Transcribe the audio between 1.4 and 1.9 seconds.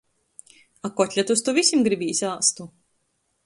to vysim